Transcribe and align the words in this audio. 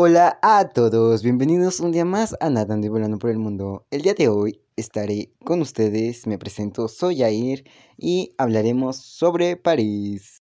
Hola 0.00 0.38
a 0.42 0.68
todos, 0.68 1.24
bienvenidos 1.24 1.80
un 1.80 1.90
día 1.90 2.04
más 2.04 2.36
a 2.38 2.50
Nadando 2.50 2.86
y 2.86 2.88
Volando 2.88 3.18
por 3.18 3.30
el 3.30 3.38
Mundo. 3.38 3.84
El 3.90 4.02
día 4.02 4.14
de 4.14 4.28
hoy 4.28 4.62
estaré 4.76 5.32
con 5.44 5.60
ustedes, 5.60 6.24
me 6.28 6.38
presento, 6.38 6.86
soy 6.86 7.18
Jair 7.18 7.64
y 7.96 8.32
hablaremos 8.38 8.98
sobre 8.98 9.56
París. 9.56 10.44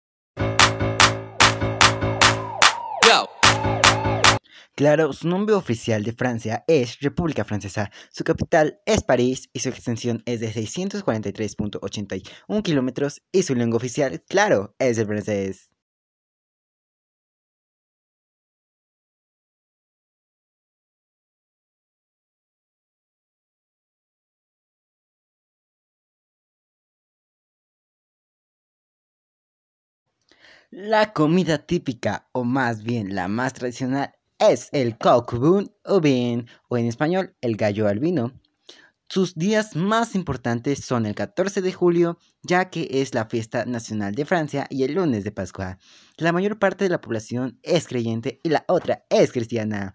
Claro, 4.74 5.12
su 5.12 5.28
nombre 5.28 5.54
oficial 5.54 6.02
de 6.02 6.14
Francia 6.14 6.64
es 6.66 6.98
República 7.00 7.44
Francesa, 7.44 7.90
su 8.10 8.24
capital 8.24 8.80
es 8.86 9.02
París 9.02 9.50
y 9.52 9.58
su 9.58 9.68
extensión 9.68 10.22
es 10.24 10.40
de 10.40 10.50
643.81 10.50 12.62
kilómetros 12.62 13.20
y 13.30 13.42
su 13.42 13.54
lengua 13.54 13.76
oficial, 13.76 14.24
claro, 14.26 14.74
es 14.78 14.96
el 14.96 15.06
francés. 15.06 15.71
La 30.74 31.12
comida 31.12 31.58
típica, 31.58 32.30
o 32.32 32.44
más 32.44 32.82
bien 32.82 33.14
la 33.14 33.28
más 33.28 33.52
tradicional, 33.52 34.14
es 34.38 34.70
el 34.72 34.96
coq 34.96 35.34
o 35.84 36.00
bien, 36.00 36.46
o 36.70 36.78
en 36.78 36.86
español, 36.86 37.36
el 37.42 37.58
gallo 37.58 37.88
albino. 37.88 38.32
Sus 39.06 39.34
días 39.34 39.76
más 39.76 40.14
importantes 40.14 40.82
son 40.82 41.04
el 41.04 41.14
14 41.14 41.60
de 41.60 41.74
julio, 41.74 42.16
ya 42.42 42.70
que 42.70 42.88
es 42.90 43.12
la 43.12 43.26
fiesta 43.26 43.66
nacional 43.66 44.14
de 44.14 44.24
Francia, 44.24 44.66
y 44.70 44.84
el 44.84 44.94
lunes 44.94 45.24
de 45.24 45.30
Pascua. 45.30 45.76
La 46.16 46.32
mayor 46.32 46.58
parte 46.58 46.84
de 46.84 46.90
la 46.90 47.02
población 47.02 47.58
es 47.62 47.86
creyente 47.86 48.40
y 48.42 48.48
la 48.48 48.64
otra 48.66 49.04
es 49.10 49.30
cristiana. 49.30 49.94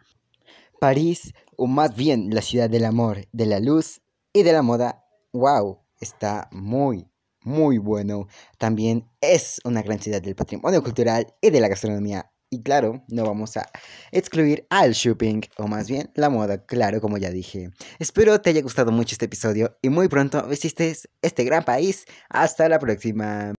París, 0.79 1.33
o 1.55 1.65
más 1.65 1.95
bien 1.95 2.29
la 2.29 2.43
ciudad 2.43 2.69
del 2.69 2.85
amor, 2.85 3.25
de 3.31 3.47
la 3.47 3.59
luz 3.59 4.01
y 4.31 4.43
de 4.43 4.53
la 4.53 4.61
moda, 4.61 5.03
wow, 5.33 5.79
está 5.99 6.49
muy, 6.51 7.09
muy 7.47 7.77
bueno. 7.77 8.27
También 8.57 9.09
es 9.21 9.59
una 9.63 9.81
gran 9.81 9.99
ciudad 9.99 10.21
del 10.21 10.35
patrimonio 10.35 10.83
cultural 10.83 11.27
y 11.41 11.49
de 11.49 11.59
la 11.61 11.69
gastronomía. 11.69 12.31
Y 12.49 12.63
claro, 12.63 13.03
no 13.09 13.25
vamos 13.25 13.57
a 13.57 13.69
excluir 14.11 14.65
al 14.69 14.93
shopping, 14.93 15.41
o 15.57 15.67
más 15.67 15.89
bien 15.89 16.11
la 16.15 16.29
moda, 16.29 16.65
claro, 16.65 17.01
como 17.01 17.17
ya 17.17 17.29
dije. 17.29 17.71
Espero 17.99 18.39
te 18.39 18.51
haya 18.51 18.61
gustado 18.61 18.91
mucho 18.91 19.15
este 19.15 19.25
episodio 19.25 19.77
y 19.81 19.89
muy 19.89 20.07
pronto 20.07 20.47
visites 20.47 21.09
este 21.21 21.43
gran 21.43 21.65
país. 21.65 22.05
Hasta 22.29 22.69
la 22.69 22.79
próxima. 22.79 23.56